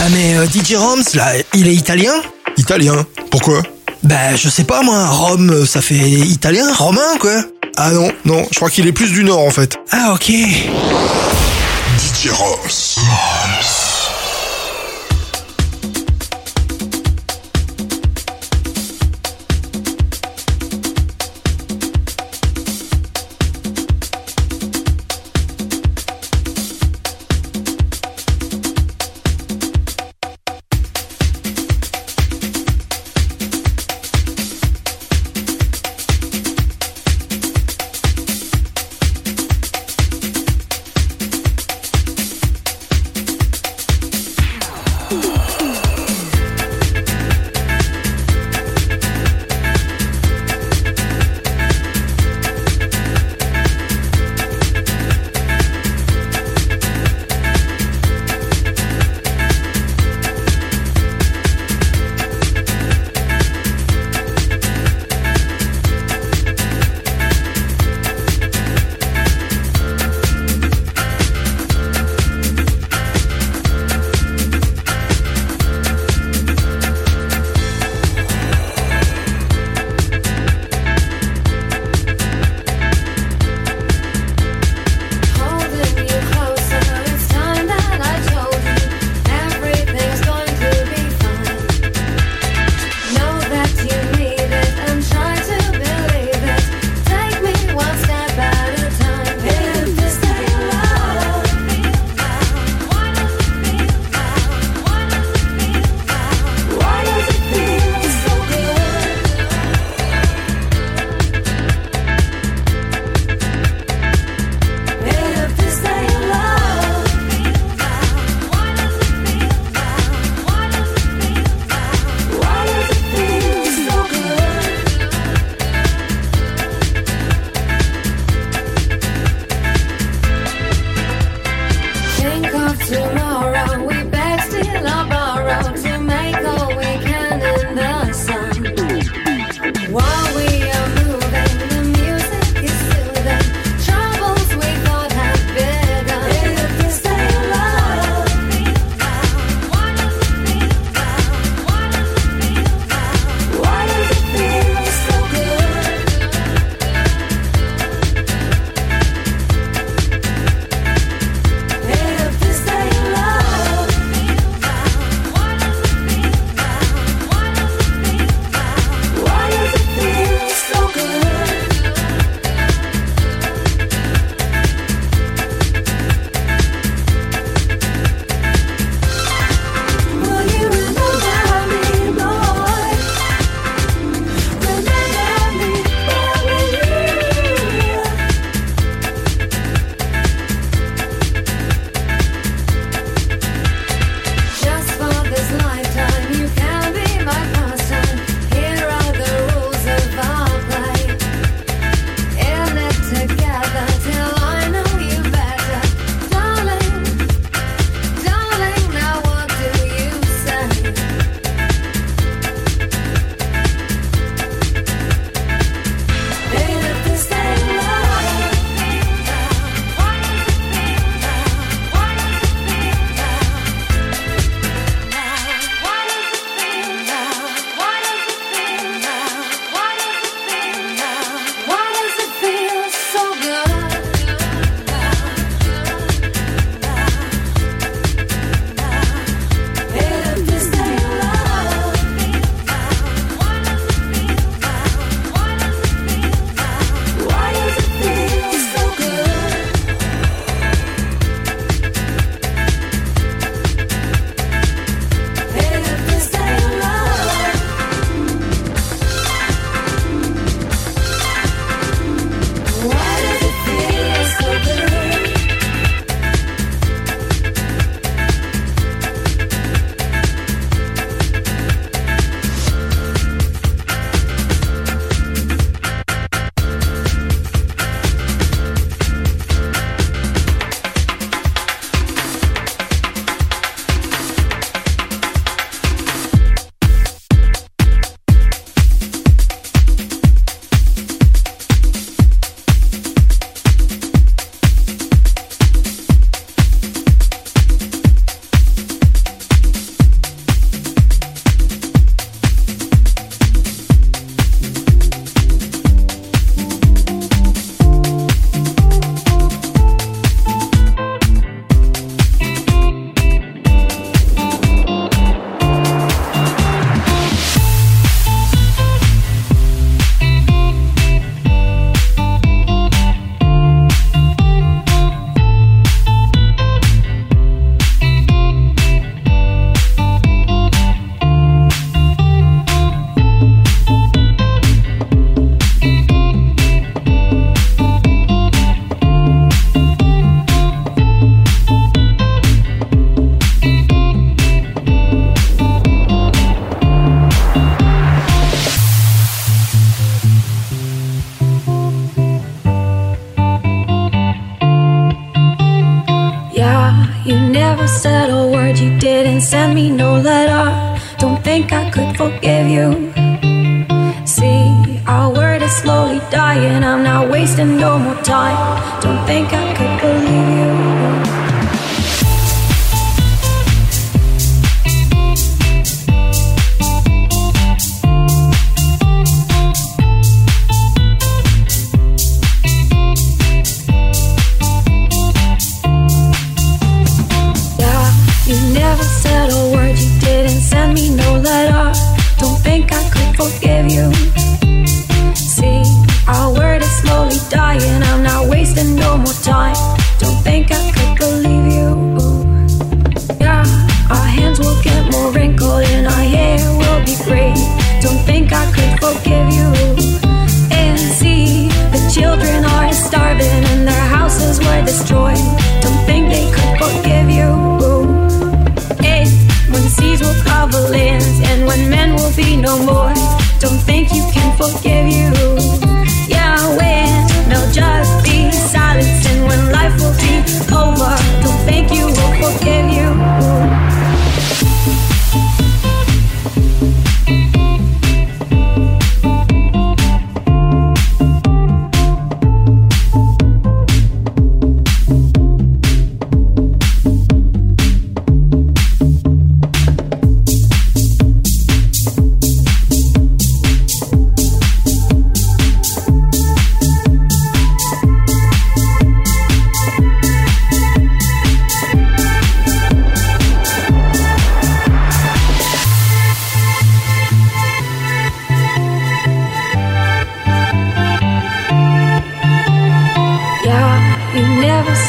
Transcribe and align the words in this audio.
Ah 0.00 0.08
mais 0.10 0.36
euh, 0.36 0.46
DJ 0.46 0.74
Roms, 0.76 1.02
là, 1.14 1.32
il 1.54 1.66
est 1.68 1.74
italien? 1.74 2.12
Italien. 2.56 3.06
Pourquoi? 3.30 3.62
Bah 4.02 4.36
je 4.36 4.48
sais 4.48 4.64
pas 4.64 4.82
moi, 4.82 5.06
Rome, 5.06 5.50
euh, 5.50 5.66
ça 5.66 5.80
fait 5.80 5.94
italien, 5.96 6.72
romain 6.74 7.16
quoi? 7.18 7.42
Ah 7.76 7.90
non, 7.90 8.10
non, 8.24 8.46
je 8.50 8.56
crois 8.56 8.70
qu'il 8.70 8.86
est 8.86 8.92
plus 8.92 9.10
du 9.12 9.24
nord 9.24 9.40
en 9.40 9.50
fait. 9.50 9.76
Ah 9.90 10.12
ok. 10.14 10.26
DJ 11.98 12.28
Roms. 12.30 13.00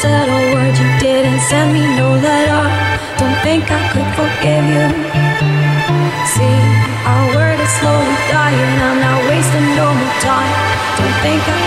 said 0.00 0.28
a 0.28 0.54
word, 0.54 0.78
you 0.78 0.88
didn't 1.00 1.40
send 1.50 1.72
me 1.74 1.82
no 1.98 2.14
letter. 2.14 2.62
Don't 3.18 3.34
think 3.42 3.66
I 3.66 3.82
could 3.90 4.06
forgive 4.14 4.66
you. 4.70 4.86
See, 6.34 6.58
our 7.02 7.26
word 7.34 7.58
is 7.58 7.72
slowly 7.82 8.18
dying. 8.30 8.78
I'm 8.86 9.00
not 9.02 9.18
wasting 9.26 9.74
no 9.74 9.90
more 9.90 10.16
time. 10.22 10.54
Don't 10.98 11.18
think 11.26 11.42
I 11.42 11.57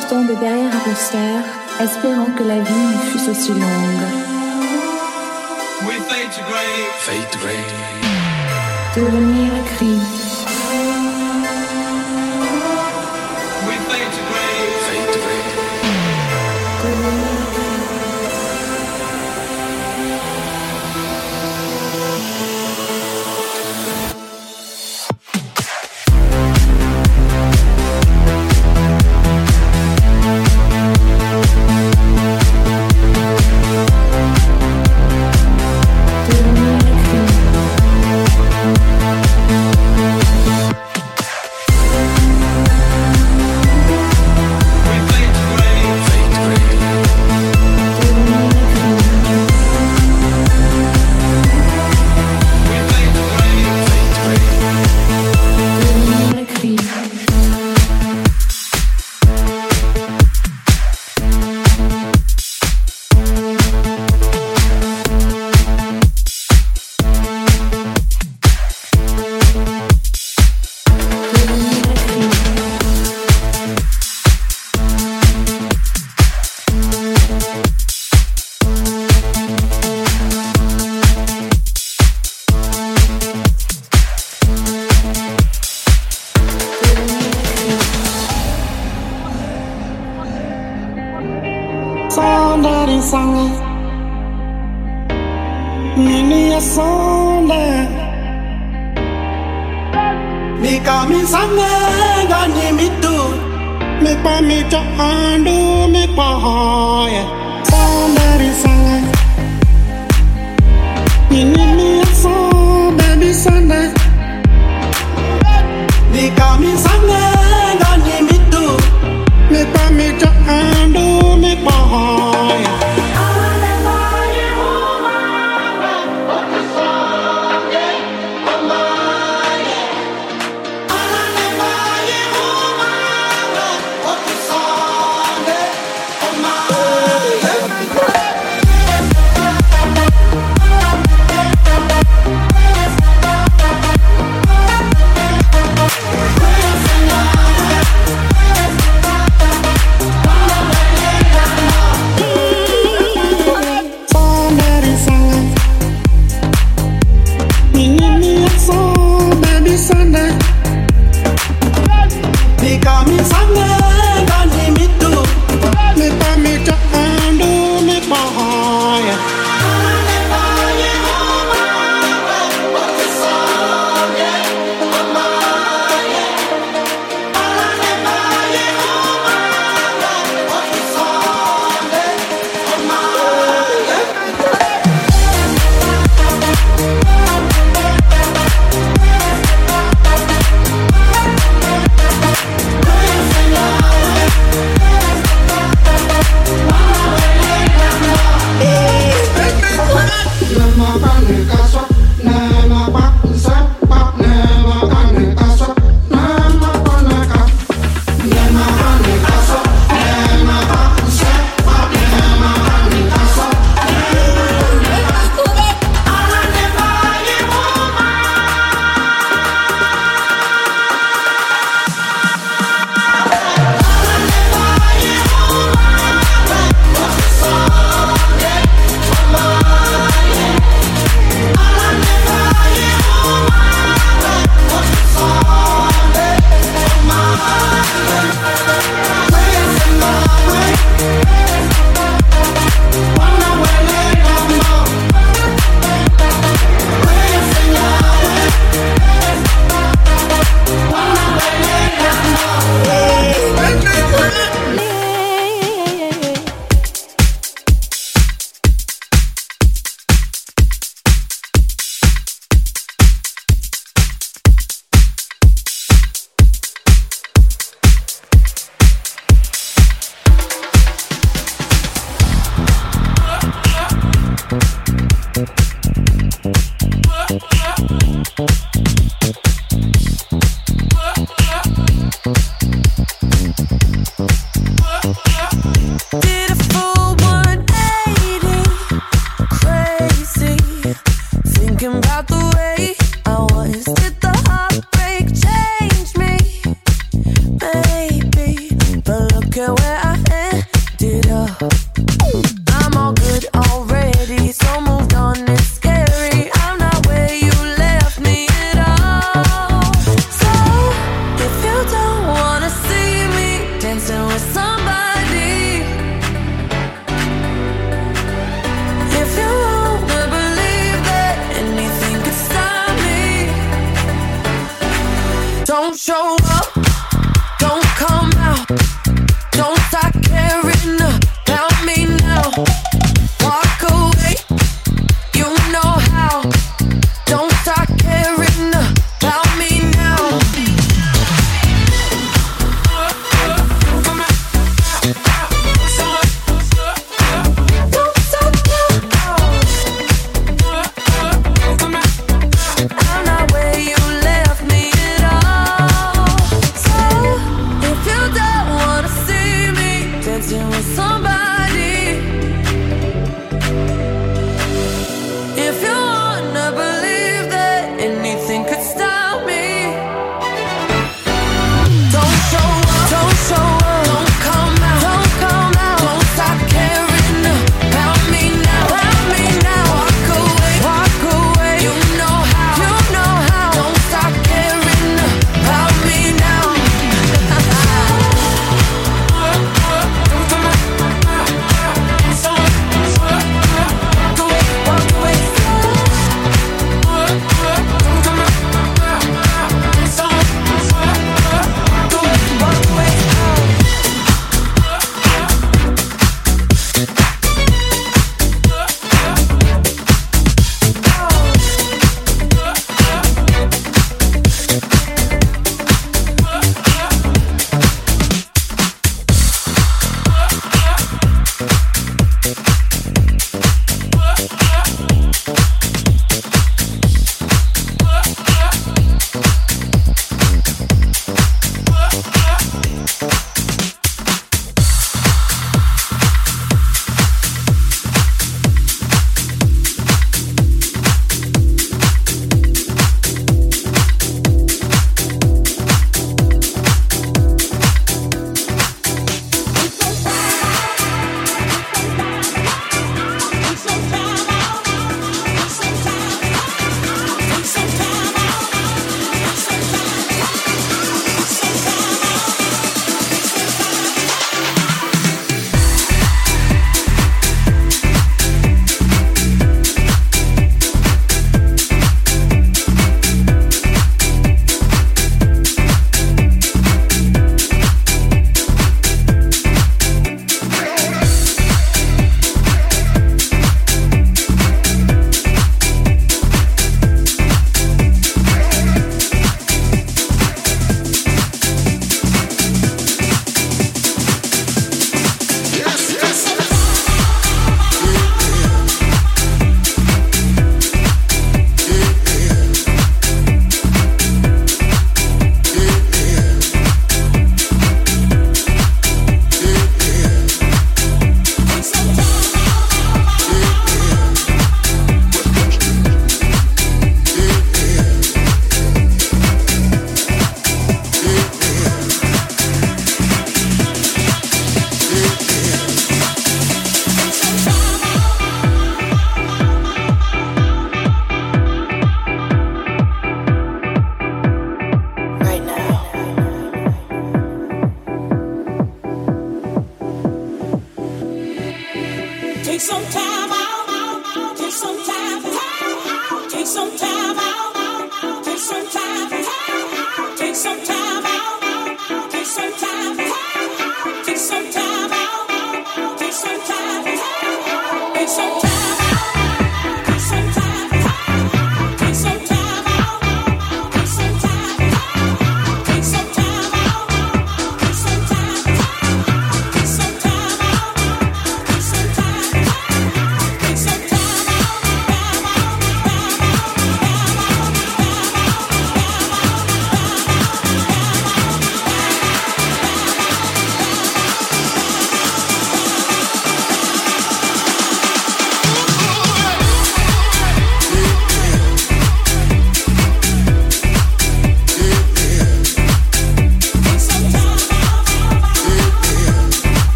sortant 0.00 0.22
de 0.22 0.34
derrière 0.34 0.74
un 0.74 0.90
poster, 0.90 1.36
espérant 1.80 2.26
que 2.36 2.42
la 2.42 2.58
vie 2.58 2.86
ne 2.92 2.98
fût 3.10 3.30
aussi 3.30 3.50
longue. 3.50 4.06
Devenir 8.96 9.52
écrit. 9.62 10.33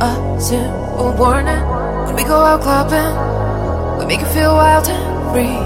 Us 0.00 0.52
yet 0.52 0.70
or 0.96 1.12
borner 1.12 1.60
We 2.14 2.22
go 2.22 2.38
out 2.40 2.62
clubbing, 2.62 3.98
we 3.98 4.06
make 4.06 4.22
me 4.22 4.28
feel 4.32 4.54
wild 4.54 4.86
and 4.88 5.32
free 5.32 5.58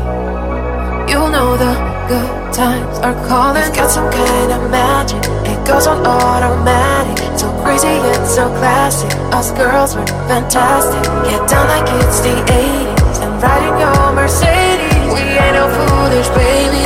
You'll 1.13 1.29
know 1.29 1.57
the 1.57 1.75
good 2.09 2.55
times 2.55 2.99
are 3.01 3.15
callin' 3.29 3.71
Got 3.75 3.91
some 3.91 4.11
kinda 4.11 4.59
magic 4.71 5.23
It 5.45 5.67
goes 5.67 5.87
on 5.87 6.01
a 6.01 6.65
magic 6.65 7.39
So 7.39 7.51
crazy 7.63 7.87
and 7.87 8.27
so 8.27 8.49
classic 8.59 9.13
Us 9.33 9.51
girls 9.53 9.95
were 9.97 10.07
fantastic. 10.29 11.03
Get 11.29 11.49
down 11.49 11.69
like 11.69 11.89
it's 12.01 12.21
the 12.21 12.35
80s. 12.53 13.19
And 13.25 13.43
riding 13.43 13.79
your 13.81 14.13
Mercedes. 14.13 15.13
We 15.15 15.21
ain't 15.21 15.55
no 15.57 15.69
foolish 15.77 16.29
babies. 16.29 16.82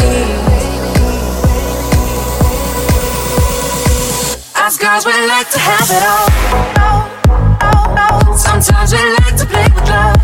Girls, 4.96 5.04
we 5.04 5.26
like 5.26 5.50
to 5.50 5.58
have 5.58 5.90
it 5.90 6.02
all. 6.08 6.28
Oh, 6.78 7.58
oh, 7.60 8.30
oh, 8.30 8.36
Sometimes 8.36 8.92
we 8.94 8.98
like 8.98 9.36
to 9.36 9.44
play 9.44 9.68
with 9.74 9.88
love. 9.90 10.15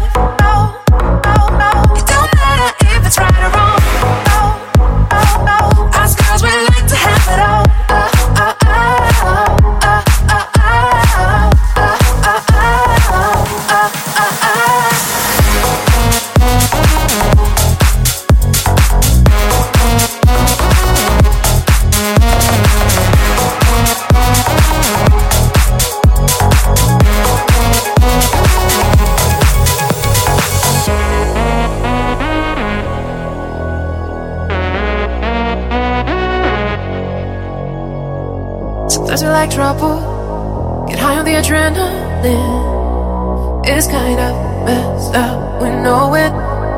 It's 43.75 43.87
kind 43.87 44.21
of 44.21 44.33
messed 44.67 45.15
up. 45.17 45.63
We 45.63 45.71
know 45.71 46.13
it. 46.15 46.31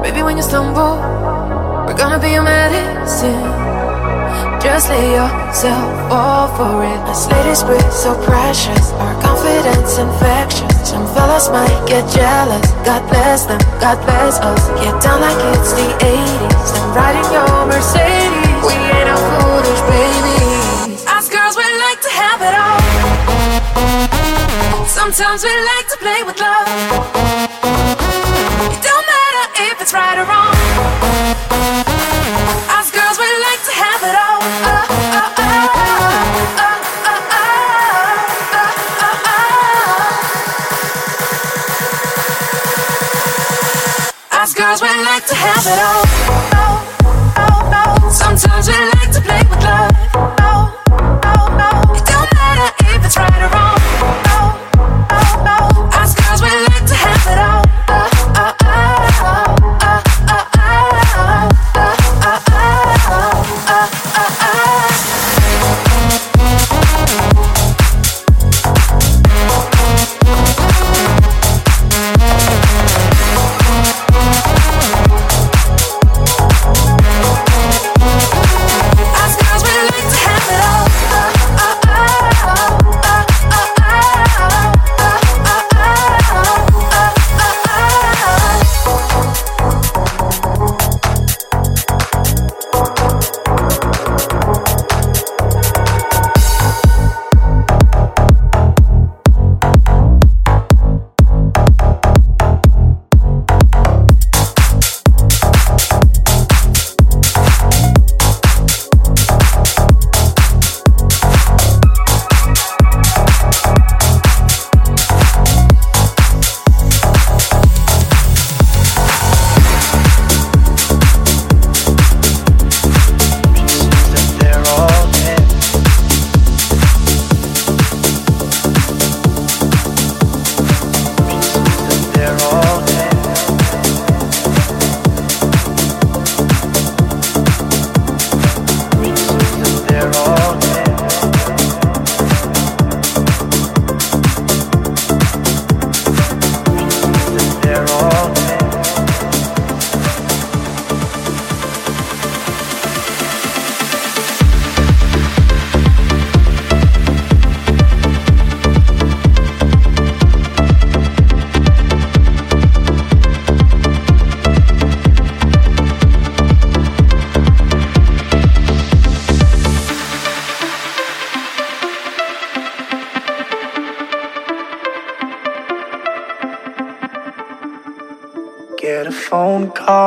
Baby, 0.05 0.23
when 0.23 0.37
you 0.37 0.45
stumble, 0.45 0.95
we're 1.87 1.99
gonna 1.99 2.21
be 2.21 2.31
your 2.31 2.45
medicine. 2.45 3.43
Just 4.63 4.89
lay 4.89 5.19
yourself 5.19 5.91
all 6.15 6.47
for 6.57 6.85
it. 6.87 7.01
This 7.05 7.27
lady's 7.27 7.65
breathe 7.65 7.91
so 7.91 8.15
precious. 8.23 8.93
Our 9.03 9.15
confidence 9.21 9.99
infectious. 9.99 10.89
Some 10.89 11.07
fellas 11.15 11.51
might 11.51 11.83
get 11.85 12.07
jealous. 12.15 12.71
God 12.87 13.03
bless 13.11 13.45
them, 13.47 13.59
God 13.83 13.99
bless 14.07 14.39
us. 14.39 14.63
Get 14.79 14.95
down 15.03 15.21
like 15.21 15.41
it's 15.51 15.73
the 15.75 15.89
80s. 15.99 16.69
And 16.79 16.95
riding 16.95 17.29
your 17.35 17.67
Mercedes. 17.67 18.63
We 18.63 18.75
ain't 18.95 19.09
no 19.11 19.19
foolish 19.43 19.83
babies. 19.91 21.05
Us 21.11 21.27
girls, 21.29 21.57
we 21.59 21.67
like 21.87 22.01
to 22.07 22.11
have 22.23 22.41
it 22.49 22.55
all. 22.55 22.81
Sometimes 24.87 25.43
we 25.45 25.51
like 25.77 25.84
play 26.05 26.23
with 26.23 26.39
love. 26.39 26.69
It 28.75 28.81
don't 28.89 29.07
matter 29.15 29.45
if 29.69 29.81
it's 29.81 29.95
right 29.95 30.19
or 30.19 30.27
wrong. 30.29 30.55
Us 32.77 32.91
girls, 32.93 33.17
we 33.19 33.29
like 33.49 33.63
to 33.69 33.75
have 33.83 34.03
it 34.11 34.17
all. 34.27 34.43
Us 44.43 44.53
girls, 44.53 44.83
we 44.83 44.89
like 44.89 45.27
to 45.27 45.35
have 45.35 45.67
it 45.67 45.79
all. 45.89 46.44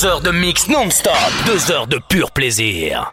Deux 0.00 0.06
heures 0.06 0.20
de 0.20 0.30
mix 0.30 0.68
non-stop, 0.68 1.12
deux 1.44 1.72
heures 1.72 1.88
de 1.88 1.98
pur 1.98 2.30
plaisir. 2.30 3.10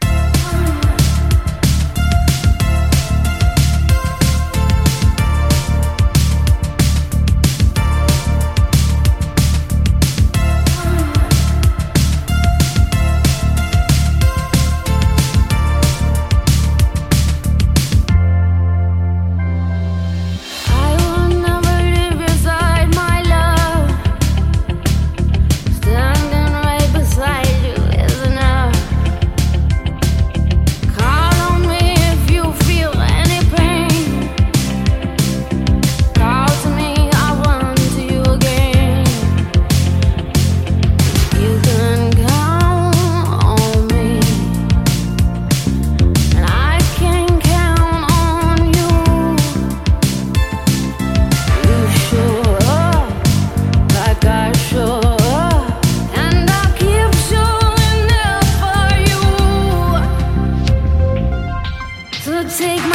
take 62.58 62.80
my 62.88 62.95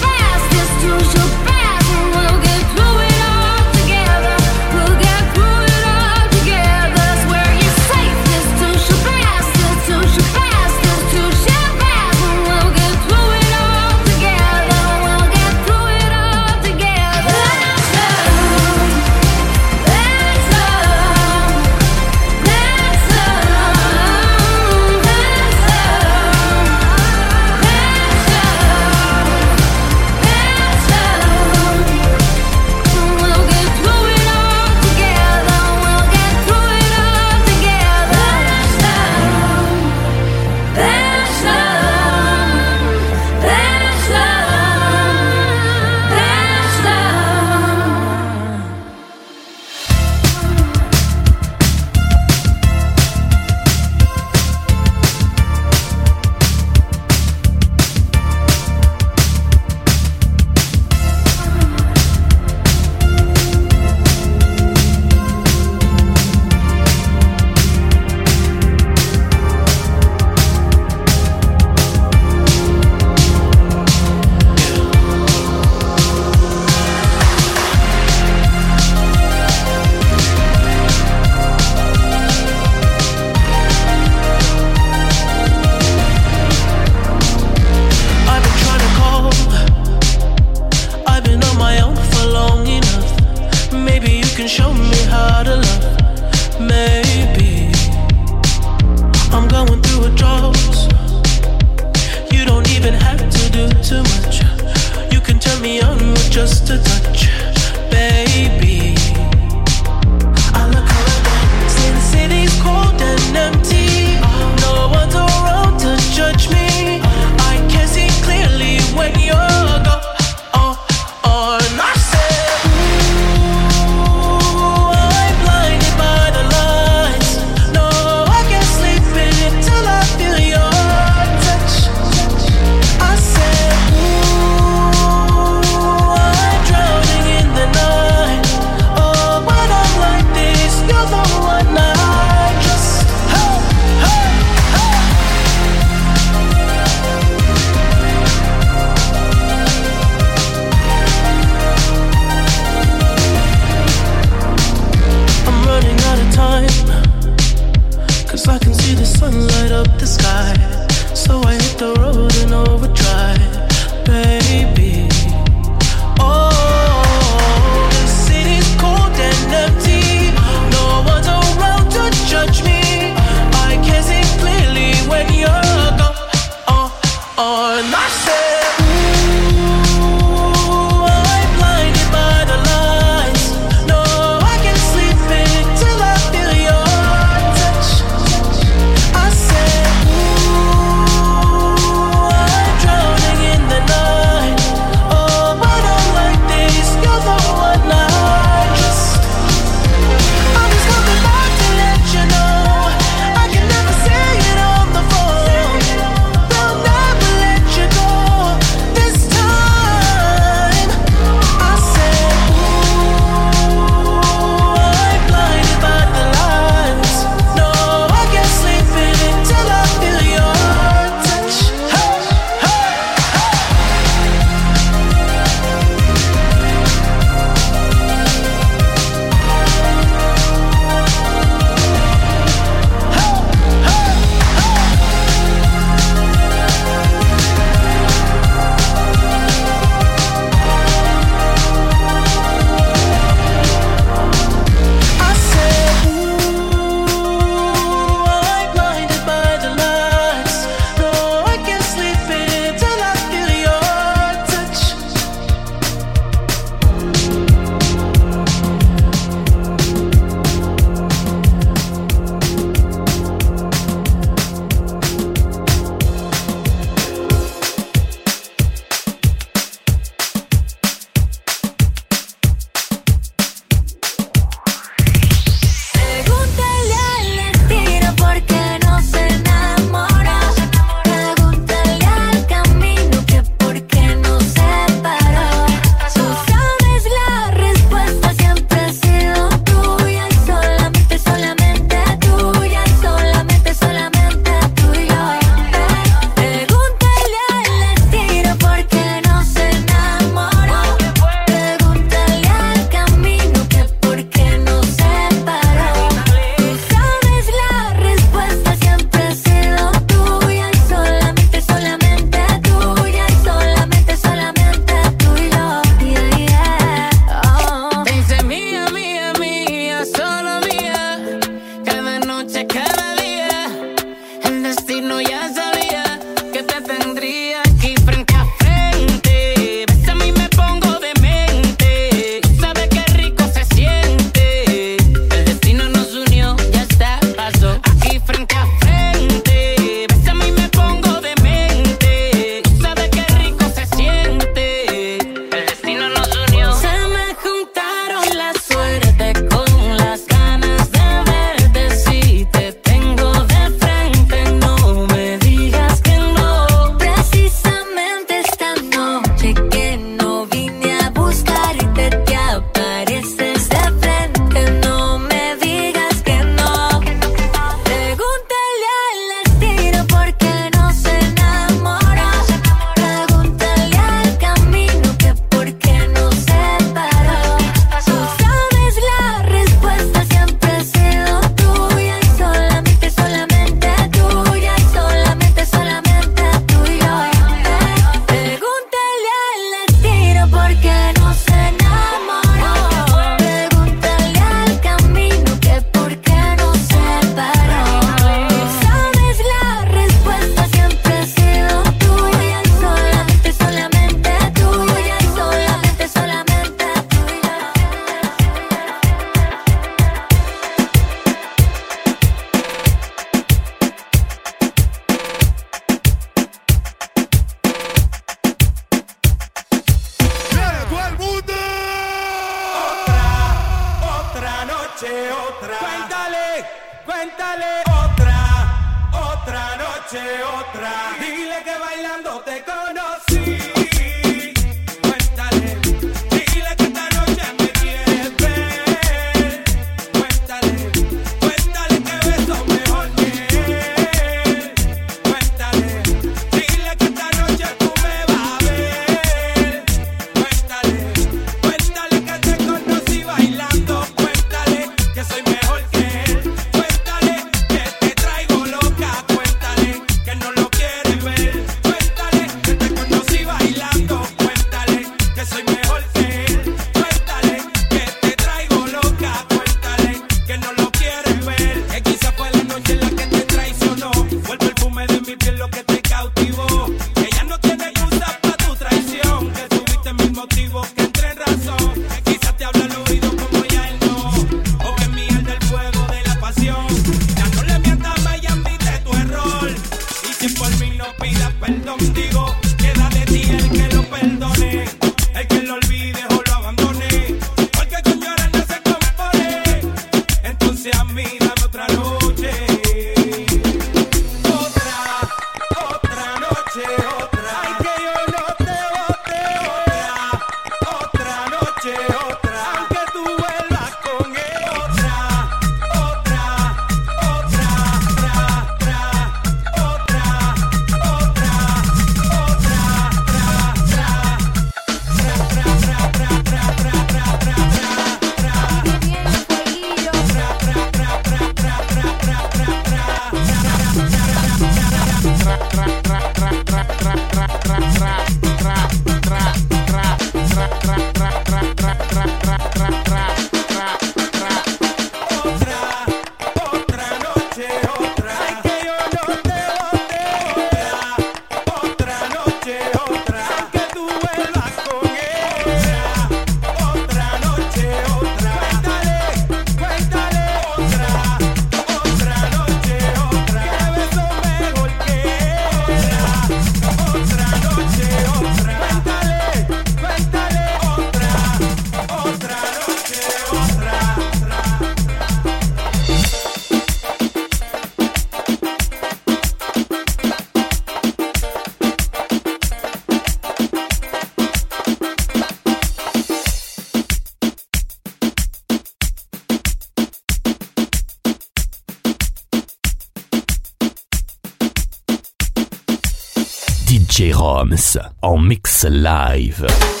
DJ 597.71 597.77
Roms 597.77 597.97
en 598.21 598.37
mix 598.37 598.83
live. 598.89 600.00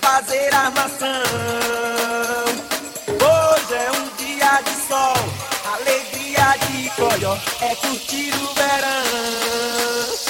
fazer 0.00 0.54
armação. 0.54 1.22
Hoje 3.08 3.74
é 3.74 3.90
um 3.92 4.08
dia 4.16 4.60
de 4.62 4.88
sol, 4.88 5.16
alegria 5.74 6.56
de 6.66 6.90
coió, 6.90 7.36
é 7.60 7.74
curtir 7.76 8.32
o 8.34 8.54
verão. 8.54 10.25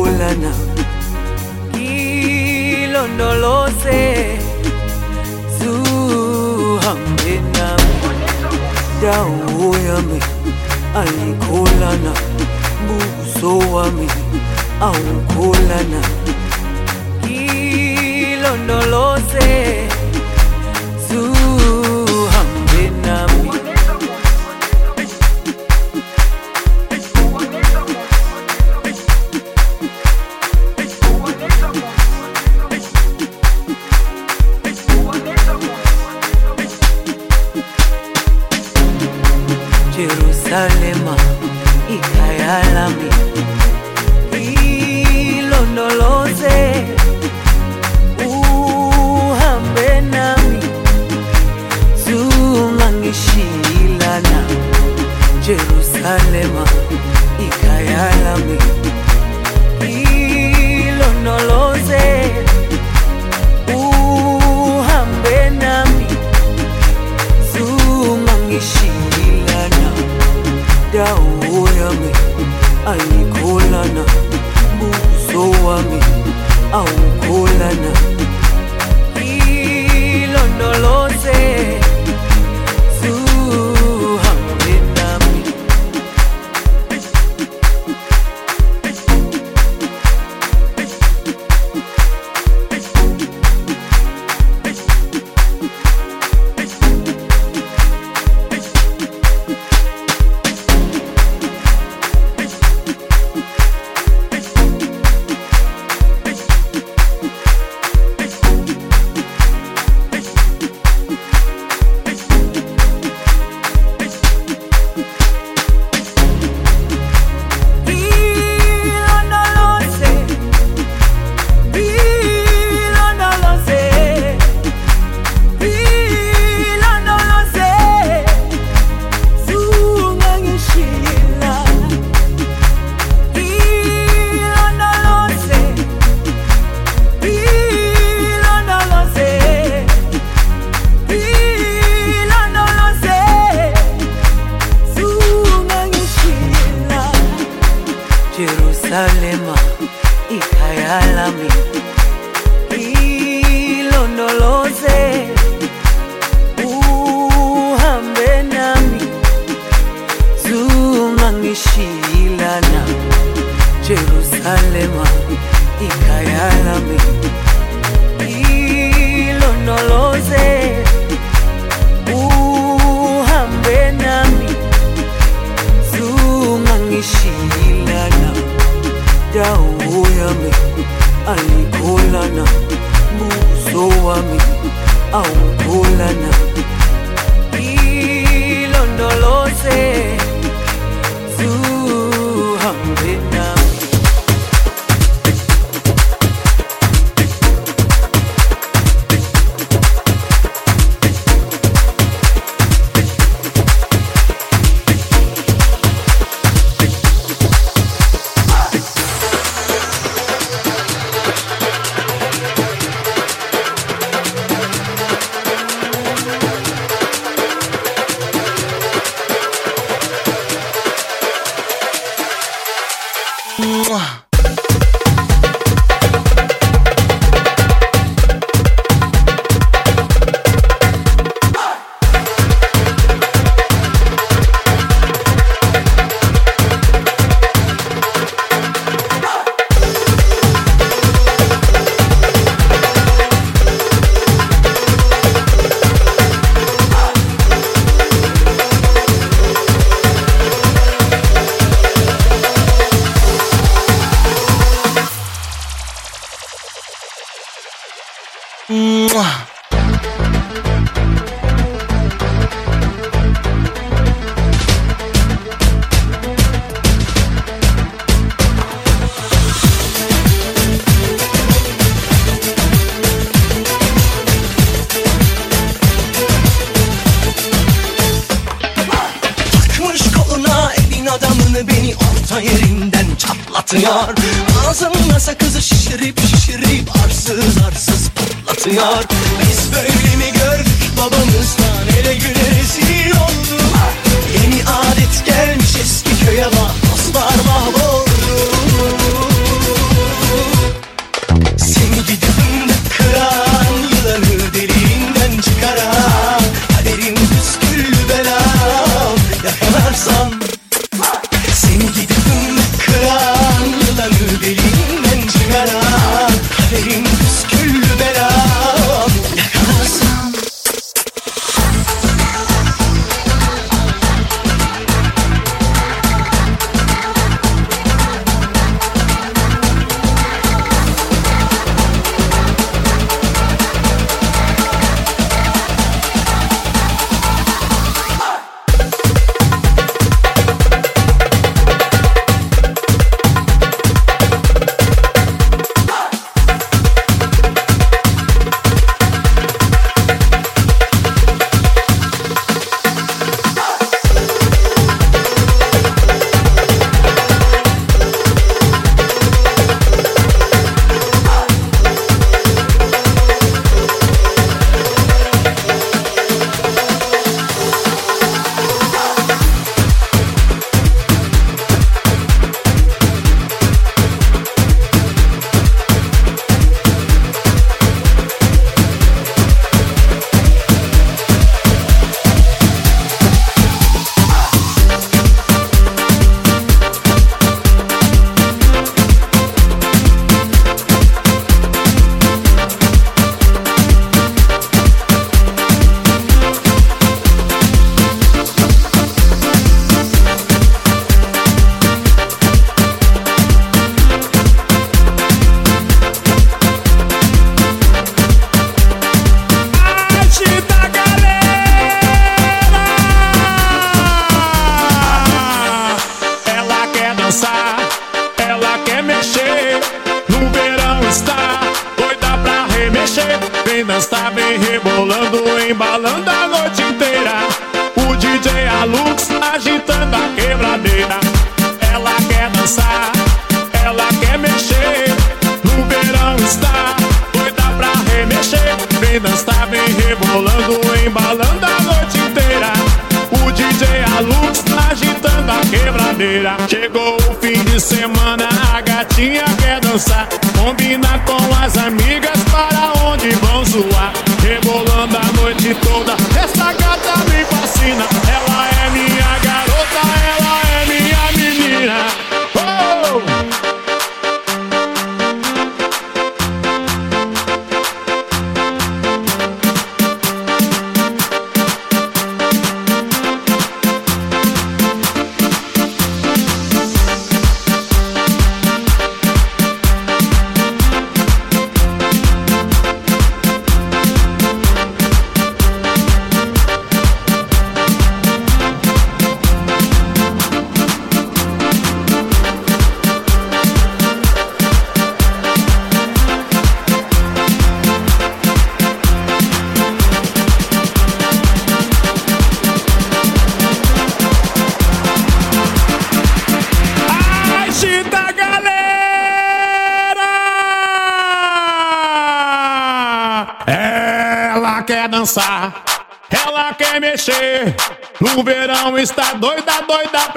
Ula 0.00 0.30
na. 0.42 0.52
Ilondoloze 2.78 4.00
zuhambe 5.58 7.34
nami 7.54 7.94
dawo 9.02 9.66
yami 9.88 10.20
ayikholana 11.00 12.12
buso 12.86 13.52
wami 13.74 14.08
awukholana 14.88 16.00
ilondoloze 18.28 19.48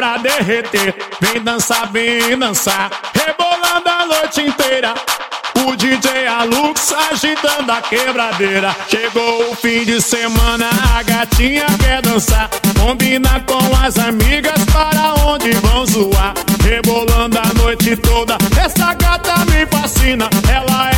pra 0.02 0.18
derreter. 0.18 0.96
Vem 1.20 1.44
dançar, 1.44 1.92
vem 1.92 2.36
dançar, 2.36 2.90
rebolando 3.14 3.88
a 3.88 4.06
noite 4.08 4.42
inteira. 4.42 4.96
O 5.64 5.76
DJ 5.76 6.26
Alux 6.26 6.92
agitando 6.92 7.72
a 7.72 7.80
quebradeira. 7.84 8.76
Chegou 8.90 9.52
o 9.52 9.56
fim 9.56 9.86
de 9.86 10.02
semana, 10.02 10.72
a 10.98 11.04
gatinha 11.04 11.68
quer 11.80 12.02
dançar. 12.02 12.50
Combina 12.80 13.40
com 13.42 13.62
as 13.86 14.00
amigas 14.00 14.66
para 14.74 15.14
onde 15.24 15.52
vão 15.52 15.86
zoar. 15.86 16.34
Rebolando 16.64 17.38
a 17.38 17.54
noite 17.62 17.96
toda, 17.98 18.38
essa 18.60 18.96
gata 18.96 19.46
me 19.52 19.68
fascina. 19.68 20.28
Ela 20.52 20.90
é 20.90 20.91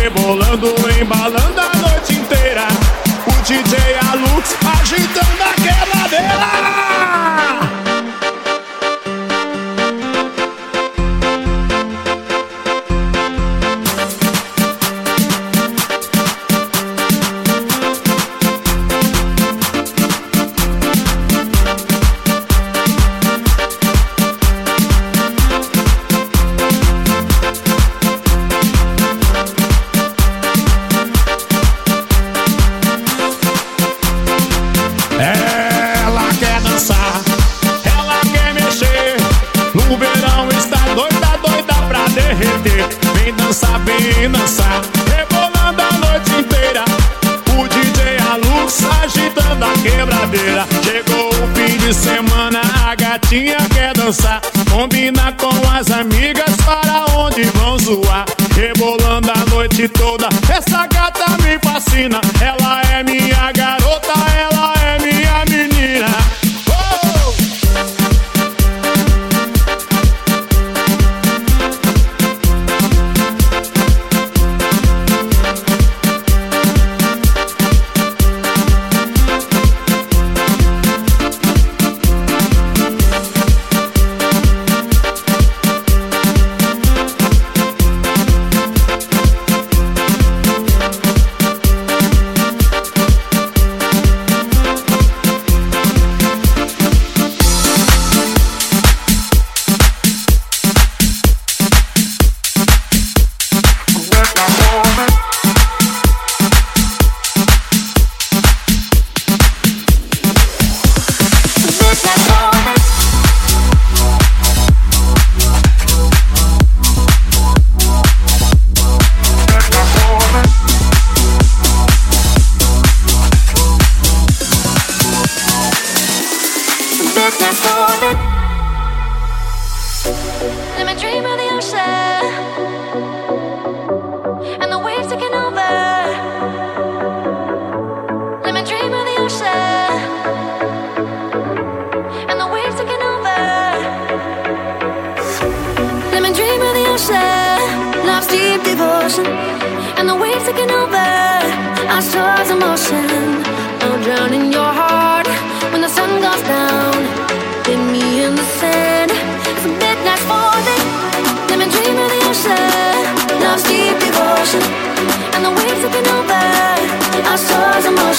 rebolando, 0.00 0.74
embalando 0.98 1.60
a 1.60 1.76
noite 1.76 2.14
inteira. 2.14 2.66
O 3.26 3.42
DJ 3.42 3.79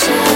ocean 0.02 0.30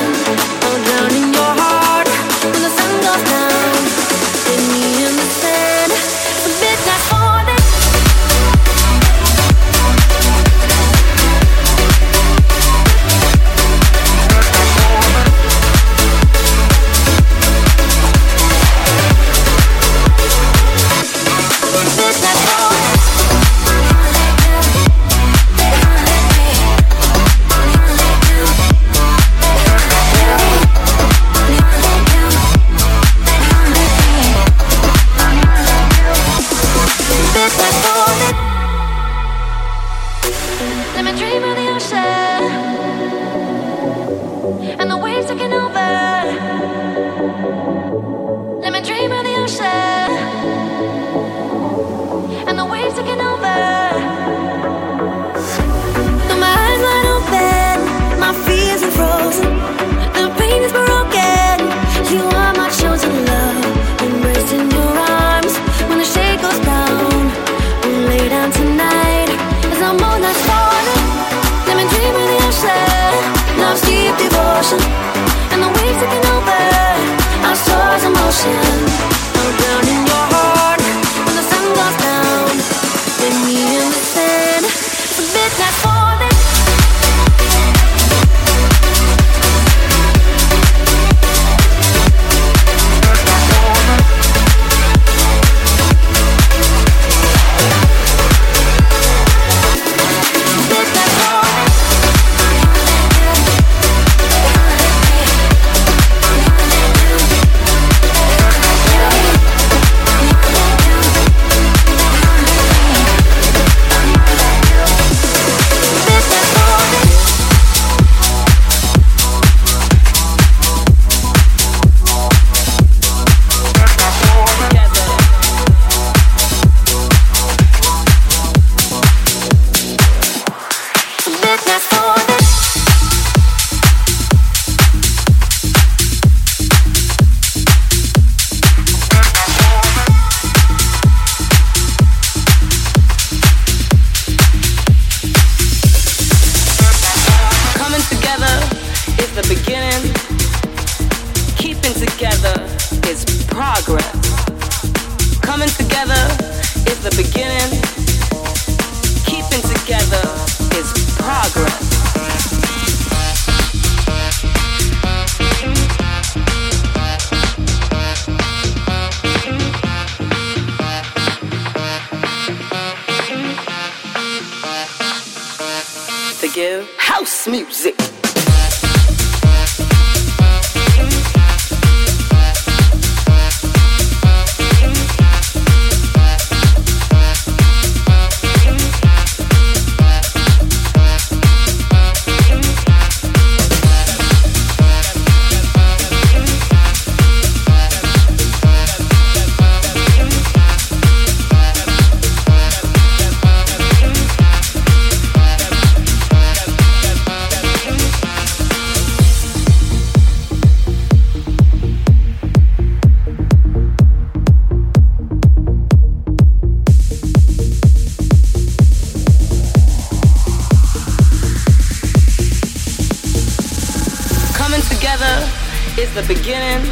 is 226.05 226.13
the 226.13 226.33
beginning. 226.33 226.87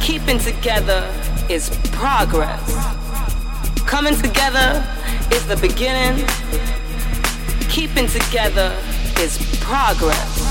Keeping 0.00 0.38
together 0.38 1.08
is 1.48 1.70
progress. 1.92 2.62
Coming 3.86 4.14
together 4.14 4.84
is 5.32 5.46
the 5.46 5.56
beginning. 5.56 6.26
Keeping 7.68 8.08
together 8.08 8.76
is 9.20 9.38
progress. 9.60 10.49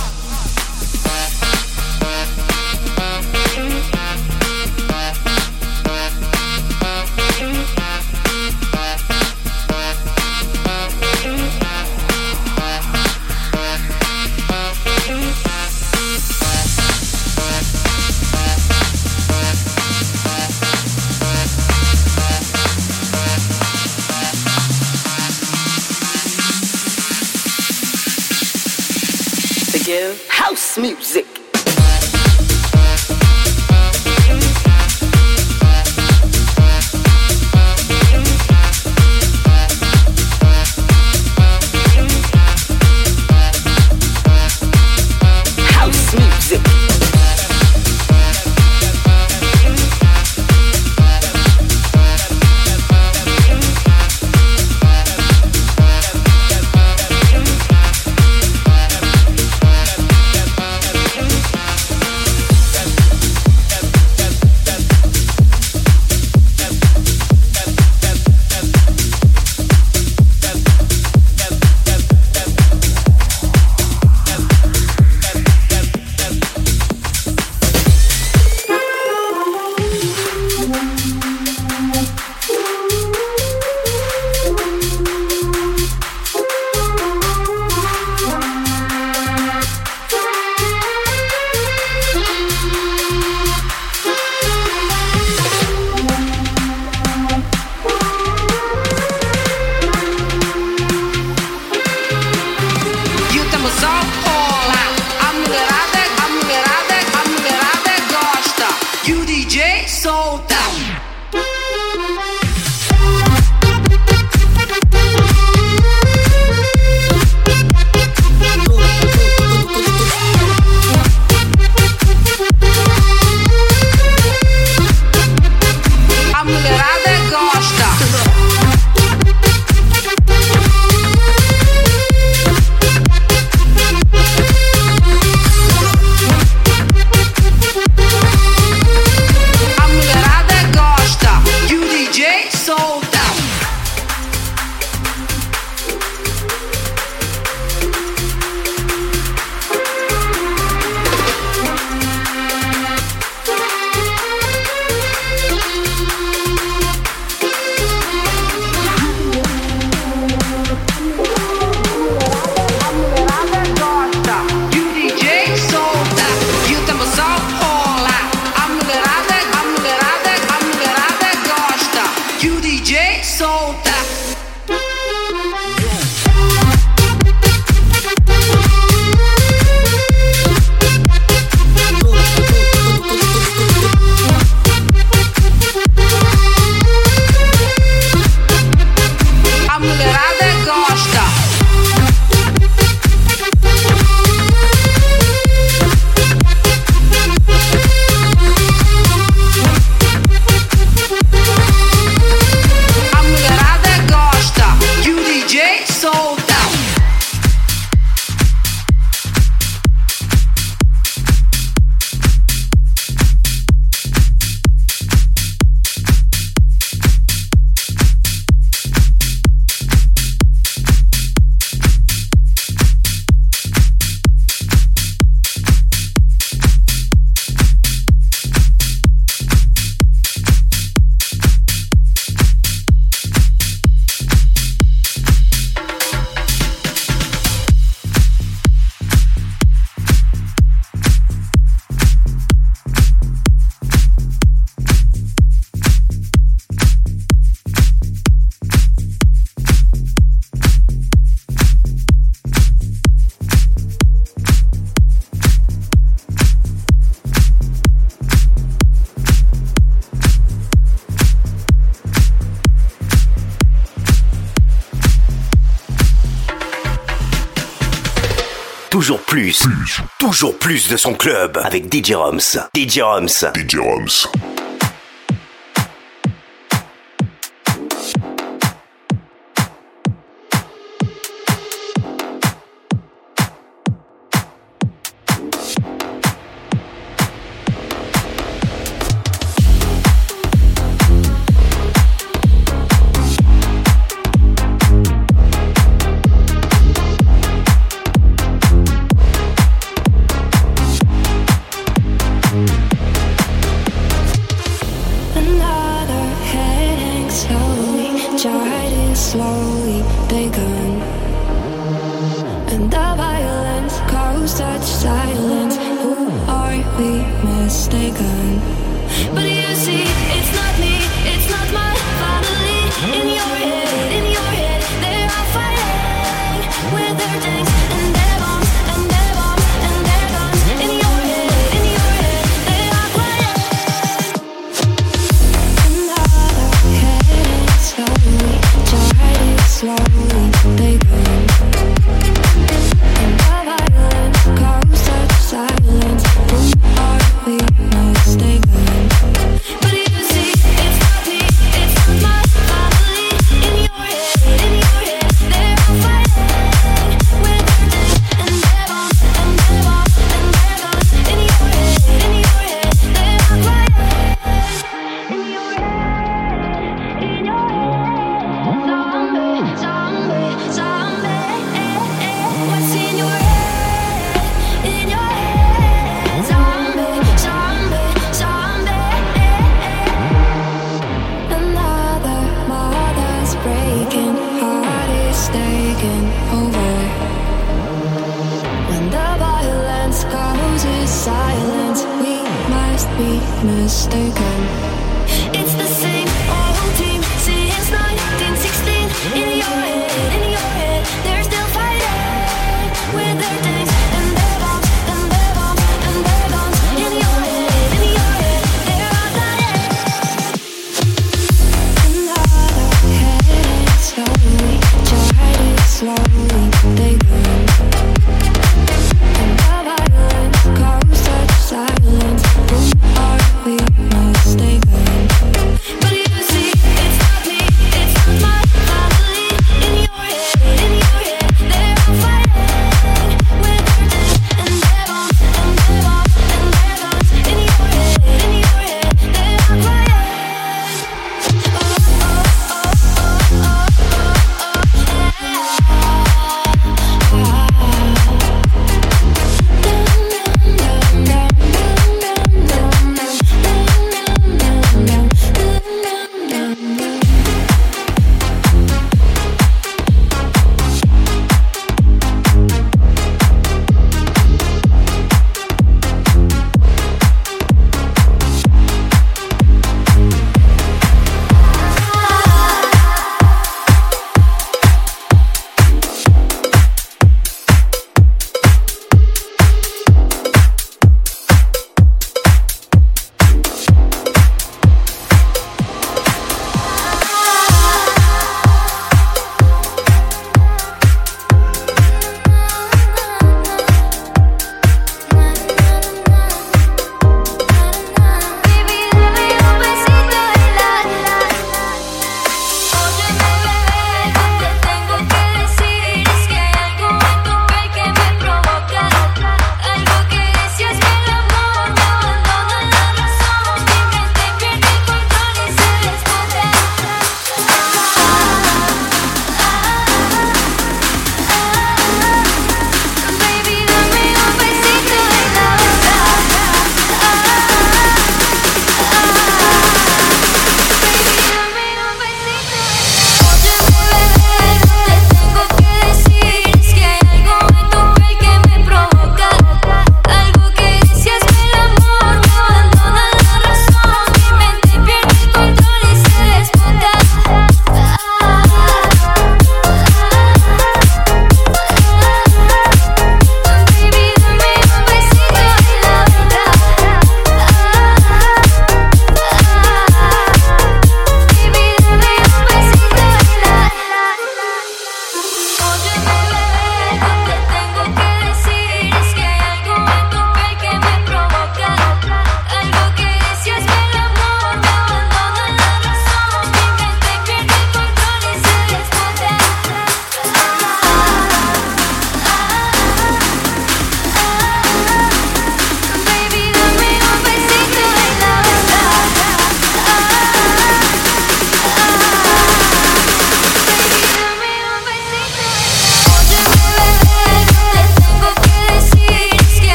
Toujours 270.19 270.57
plus 270.57 270.87
de 270.87 270.95
son 270.95 271.13
club 271.13 271.59
avec 271.61 271.93
DJ 271.93 272.13
Roms. 272.13 272.39
DJ 272.73 272.99
Roms. 273.01 273.27
DJ 273.27 273.75
Roms. 273.75 274.58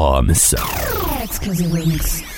Roms. 0.00 0.54
Exclusive 1.22 1.66
remix. 1.66 2.29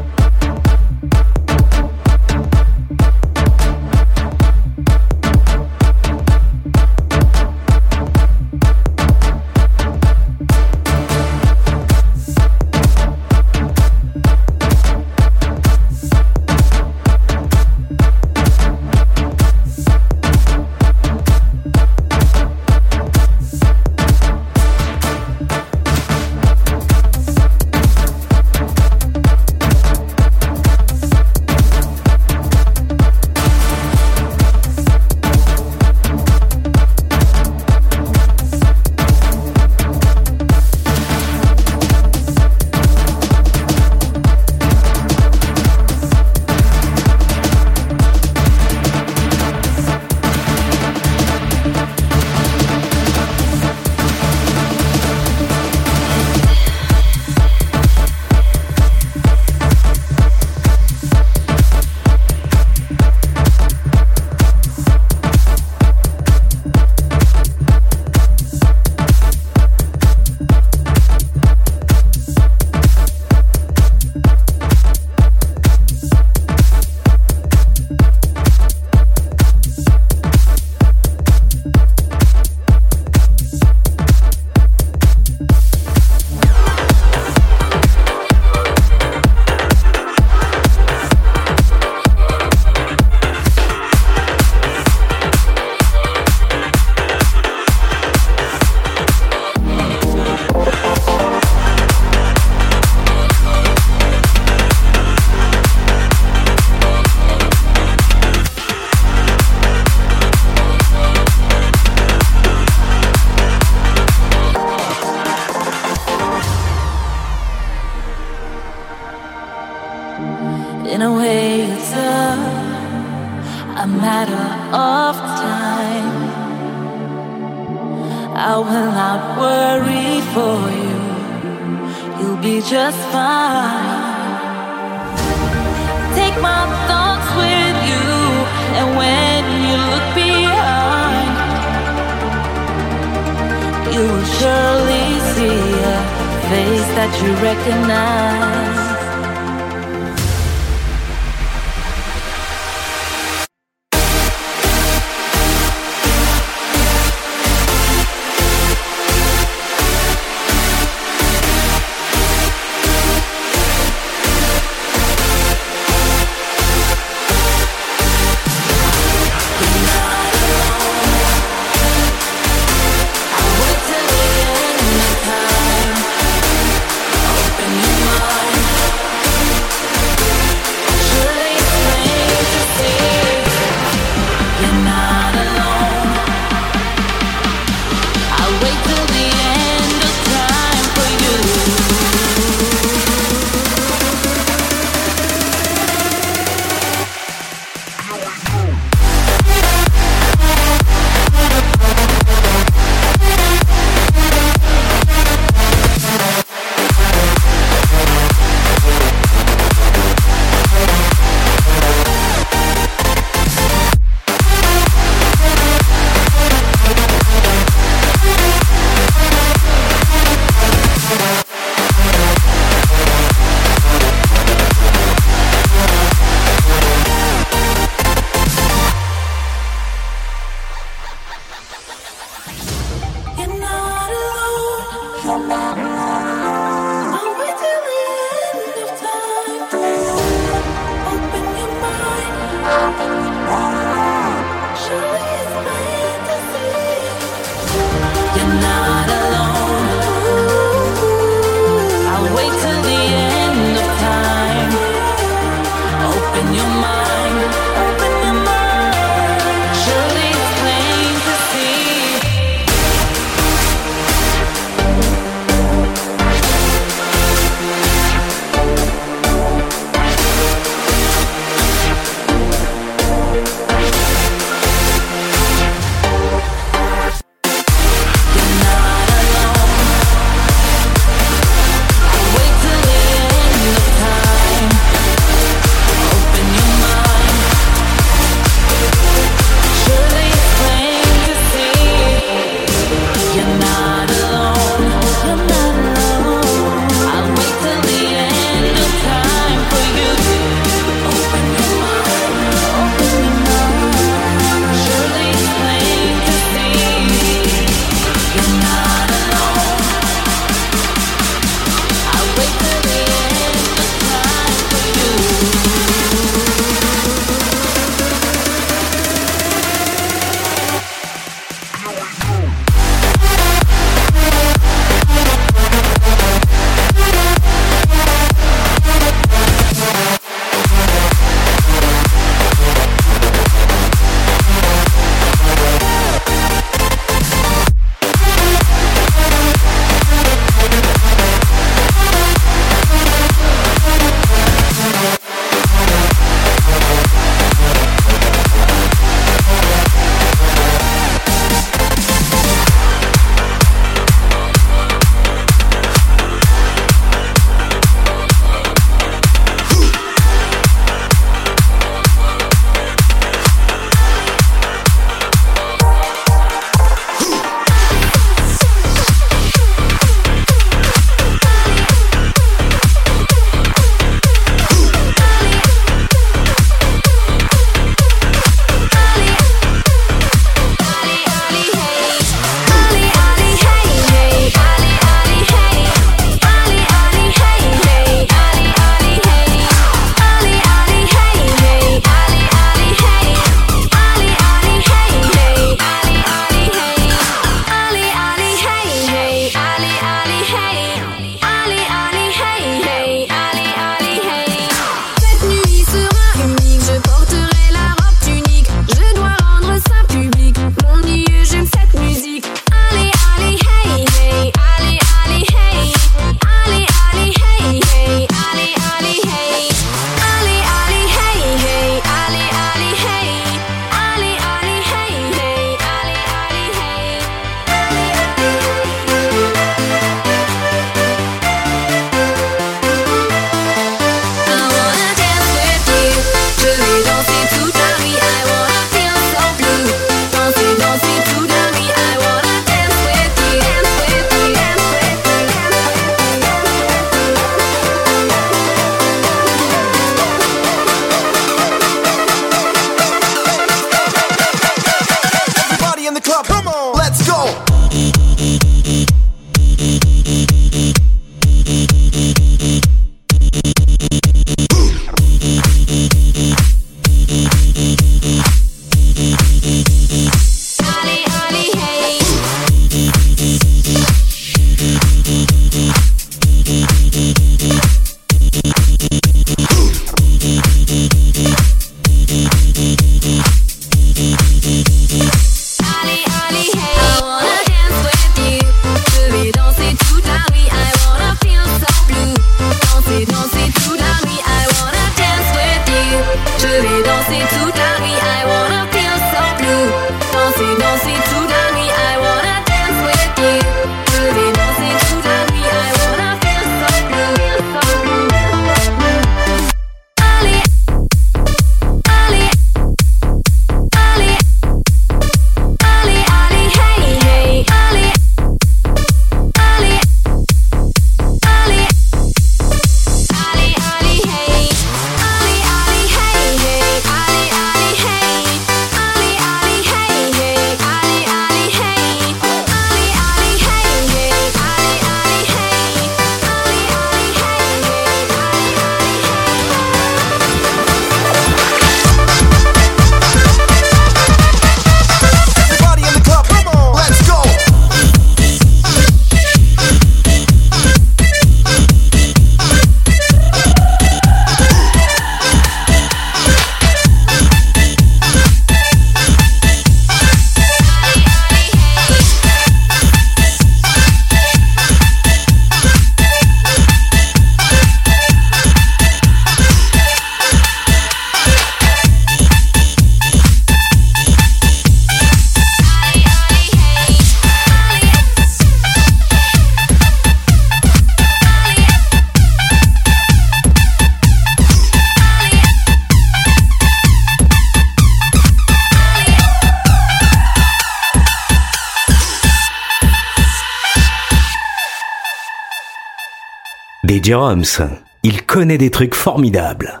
Des 597.28 597.32
Jeroms. 597.32 597.90
Il 598.22 598.46
connaît 598.46 598.78
des 598.78 598.88
trucs 598.88 599.14
formidables. 599.14 600.00